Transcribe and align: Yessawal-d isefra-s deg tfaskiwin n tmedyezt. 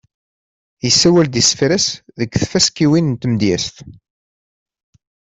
Yessawal-d 0.85 1.41
isefra-s 1.41 1.87
deg 2.19 2.29
tfaskiwin 2.41 3.05
n 3.11 3.15
tmedyezt. 3.21 3.77